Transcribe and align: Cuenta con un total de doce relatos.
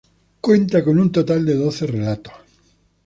Cuenta 0.41 0.83
con 0.83 0.97
un 0.97 1.11
total 1.11 1.45
de 1.45 1.53
doce 1.53 1.85
relatos. 1.85 2.33